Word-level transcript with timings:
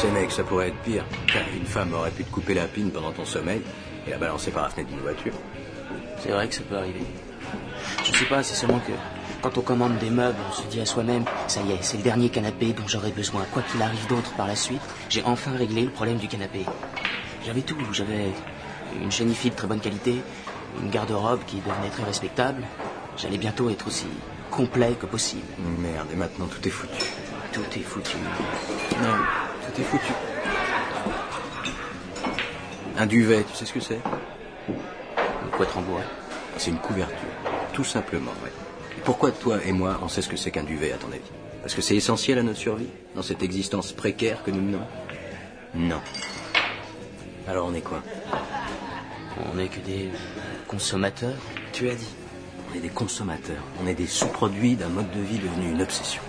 sais, 0.00 0.10
mec, 0.10 0.30
ça 0.30 0.42
pourrait 0.44 0.68
être 0.68 0.78
pire. 0.78 1.04
Une 1.54 1.66
femme 1.66 1.92
aurait 1.92 2.10
pu 2.10 2.24
te 2.24 2.30
couper 2.30 2.54
la 2.54 2.66
pine 2.66 2.90
pendant 2.90 3.12
ton 3.12 3.26
sommeil 3.26 3.60
et 4.06 4.10
la 4.10 4.16
balancer 4.16 4.50
par 4.50 4.62
la 4.62 4.70
fenêtre 4.70 4.88
d'une 4.88 5.00
voiture. 5.00 5.34
C'est 6.18 6.30
vrai 6.30 6.48
que 6.48 6.54
ça 6.54 6.62
peut 6.62 6.76
arriver. 6.76 7.04
Je 8.04 8.12
sais 8.12 8.24
pas, 8.24 8.42
c'est 8.42 8.54
seulement 8.54 8.78
que 8.78 8.92
quand 9.42 9.58
on 9.58 9.60
commande 9.60 9.98
des 9.98 10.08
meubles, 10.08 10.38
on 10.48 10.52
se 10.52 10.66
dit 10.68 10.80
à 10.80 10.86
soi-même, 10.86 11.24
ça 11.48 11.60
y 11.60 11.72
est, 11.72 11.82
c'est 11.82 11.98
le 11.98 12.02
dernier 12.02 12.30
canapé 12.30 12.72
dont 12.72 12.86
j'aurai 12.86 13.10
besoin. 13.10 13.44
Quoi 13.52 13.62
qu'il 13.62 13.82
arrive 13.82 14.06
d'autre 14.06 14.32
par 14.36 14.46
la 14.46 14.56
suite, 14.56 14.80
j'ai 15.10 15.22
enfin 15.24 15.52
réglé 15.54 15.82
le 15.82 15.90
problème 15.90 16.16
du 16.16 16.28
canapé. 16.28 16.64
J'avais 17.44 17.62
tout, 17.62 17.76
j'avais 17.92 18.32
une 19.02 19.10
chaîne 19.12 19.28
de 19.28 19.50
très 19.50 19.66
bonne 19.66 19.80
qualité, 19.80 20.22
une 20.82 20.90
garde-robe 20.90 21.40
qui 21.46 21.56
devenait 21.56 21.90
très 21.90 22.04
respectable. 22.04 22.62
J'allais 23.18 23.38
bientôt 23.38 23.68
être 23.68 23.86
aussi 23.86 24.06
complet 24.50 24.96
que 24.98 25.06
possible. 25.06 25.46
Merde, 25.78 26.08
et 26.10 26.16
maintenant 26.16 26.46
tout 26.46 26.66
est 26.66 26.70
foutu. 26.70 27.04
Tout 27.52 27.78
est 27.78 27.82
foutu. 27.82 28.16
Non, 29.02 29.16
est 29.78 29.84
foutu. 29.84 30.12
Un 32.98 33.06
duvet, 33.06 33.44
tu 33.44 33.56
sais 33.56 33.64
ce 33.64 33.72
que 33.72 33.80
c'est? 33.80 34.00
Poitre 35.52 35.78
en 35.78 35.82
bois. 35.82 36.02
C'est 36.56 36.70
une 36.70 36.78
couverture. 36.78 37.16
Tout 37.72 37.84
simplement, 37.84 38.32
ouais. 38.44 38.52
Et 38.98 39.00
pourquoi 39.02 39.30
toi 39.30 39.58
et 39.64 39.72
moi, 39.72 39.98
on 40.02 40.08
sait 40.08 40.22
ce 40.22 40.28
que 40.28 40.36
c'est 40.36 40.50
qu'un 40.50 40.64
duvet, 40.64 40.92
à 40.92 40.96
ton 40.96 41.08
avis? 41.08 41.20
Parce 41.62 41.74
que 41.74 41.82
c'est 41.82 41.96
essentiel 41.96 42.38
à 42.38 42.42
notre 42.42 42.58
survie 42.58 42.88
Dans 43.14 43.22
cette 43.22 43.42
existence 43.42 43.92
précaire 43.92 44.42
que 44.42 44.50
nous 44.50 44.62
menons? 44.62 44.86
Non. 45.74 46.00
Alors 47.46 47.66
on 47.66 47.74
est 47.74 47.80
quoi? 47.80 48.02
On 49.50 49.56
n'est 49.56 49.68
que 49.68 49.80
des 49.80 50.10
consommateurs. 50.66 51.36
Tu 51.72 51.88
as 51.88 51.94
dit. 51.94 52.08
On 52.70 52.76
est 52.76 52.80
des 52.80 52.88
consommateurs. 52.88 53.62
On 53.82 53.86
est 53.86 53.94
des 53.94 54.06
sous-produits 54.06 54.76
d'un 54.76 54.88
mode 54.88 55.10
de 55.10 55.20
vie 55.20 55.38
devenu 55.38 55.70
une 55.70 55.82
obsession. 55.82 56.22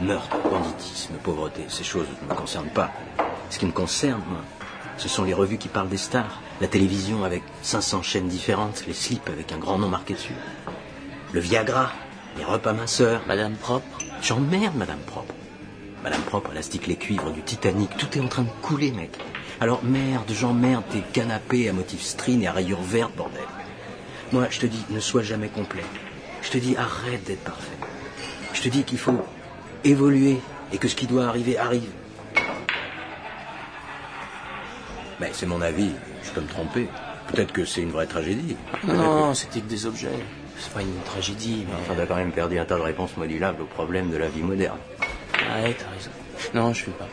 Meurtre, 0.00 0.38
banditisme, 0.50 1.14
pauvreté, 1.22 1.64
ces 1.68 1.84
choses 1.84 2.06
ne 2.22 2.28
me 2.28 2.34
concernent 2.34 2.70
pas. 2.70 2.90
Ce 3.50 3.58
qui 3.58 3.66
me 3.66 3.72
concerne, 3.72 4.22
moi, 4.28 4.40
ce 4.96 5.08
sont 5.08 5.24
les 5.24 5.34
revues 5.34 5.58
qui 5.58 5.68
parlent 5.68 5.90
des 5.90 5.98
stars, 5.98 6.40
la 6.60 6.68
télévision 6.68 7.24
avec 7.24 7.42
500 7.62 8.02
chaînes 8.02 8.28
différentes, 8.28 8.84
les 8.86 8.94
slips 8.94 9.28
avec 9.28 9.52
un 9.52 9.58
grand 9.58 9.78
nom 9.78 9.88
marqué 9.88 10.14
dessus, 10.14 10.34
le 11.32 11.40
Viagra, 11.40 11.92
les 12.38 12.44
repas 12.44 12.72
minceurs. 12.72 13.22
Madame 13.26 13.54
propre 13.54 13.86
J'emmerde 14.22 14.74
Madame 14.76 14.98
Propre. 15.00 15.34
Madame 16.02 16.22
Propre, 16.22 16.52
élastique 16.52 16.86
les 16.86 16.96
cuivres 16.96 17.30
du 17.30 17.42
Titanic, 17.42 17.94
tout 17.96 18.16
est 18.16 18.20
en 18.20 18.28
train 18.28 18.42
de 18.42 18.50
couler, 18.62 18.92
mec. 18.92 19.18
Alors 19.60 19.84
merde, 19.84 20.30
j'emmerde 20.30 20.84
tes 20.90 21.00
canapés 21.00 21.68
à 21.68 21.74
motif 21.74 22.02
string 22.02 22.42
et 22.42 22.46
à 22.46 22.52
rayures 22.52 22.82
vertes, 22.82 23.14
bordel. 23.16 23.42
Moi, 24.32 24.46
je 24.48 24.60
te 24.60 24.66
dis, 24.66 24.82
ne 24.90 25.00
sois 25.00 25.22
jamais 25.22 25.48
complet. 25.48 25.84
Je 26.40 26.50
te 26.50 26.58
dis, 26.58 26.76
arrête 26.76 27.24
d'être 27.24 27.44
parfait. 27.44 27.76
Je 28.54 28.62
te 28.62 28.68
dis 28.68 28.84
qu'il 28.84 28.98
faut 28.98 29.22
évoluer 29.84 30.40
et 30.72 30.78
que 30.78 30.88
ce 30.88 30.94
qui 30.94 31.06
doit 31.06 31.26
arriver 31.26 31.58
arrive. 31.58 31.90
Mais 35.20 35.30
c'est 35.32 35.46
mon 35.46 35.60
avis, 35.60 35.90
je 36.24 36.30
peux 36.30 36.40
me 36.40 36.48
tromper. 36.48 36.88
Peut-être 37.28 37.52
que 37.52 37.64
c'est 37.64 37.82
une 37.82 37.90
vraie 37.90 38.06
tragédie. 38.06 38.56
Non, 38.84 39.34
c'était 39.34 39.60
que 39.60 39.66
des 39.66 39.86
objets. 39.86 40.08
C'est 40.58 40.72
pas 40.72 40.82
une 40.82 41.00
tragédie, 41.04 41.64
mais... 41.68 41.74
Enfin, 41.80 41.94
t'as 41.96 42.06
quand 42.06 42.16
même 42.16 42.32
perdu 42.32 42.58
un 42.58 42.64
tas 42.64 42.76
de 42.76 42.82
réponses 42.82 43.16
modulables 43.16 43.62
aux 43.62 43.66
problèmes 43.66 44.10
de 44.10 44.16
la 44.16 44.28
vie 44.28 44.42
moderne. 44.42 44.78
Ouais, 45.32 45.74
t'as 45.78 45.88
raison. 45.90 46.10
Non, 46.54 46.72
je 46.72 46.84
fume 46.84 46.92
pas. 46.94 47.08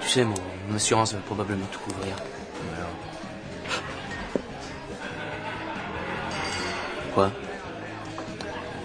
Tu 0.00 0.08
sais, 0.08 0.24
mon, 0.24 0.34
mon 0.68 0.76
assurance 0.76 1.12
va 1.12 1.20
probablement 1.20 1.66
tout 1.70 1.78
couvrir. 1.80 2.14
Alors... 2.76 2.90
Quoi? 7.14 7.30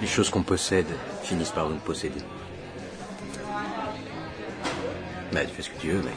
les 0.02 0.08
choses 0.08 0.30
qu'on 0.30 0.44
possède 0.44 0.88
finissent 1.24 1.52
par 1.52 1.70
nous 1.70 1.78
posséder. 1.78 2.22
Bah, 5.32 5.46
tu 5.46 5.54
fais 5.56 5.62
ce 5.62 5.70
que 5.70 5.80
tu 5.80 5.92
veux, 5.92 6.02
mec. 6.02 6.16